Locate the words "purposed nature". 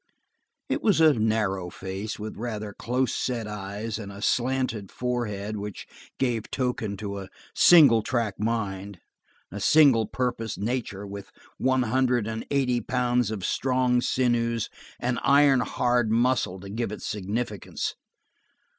10.07-11.05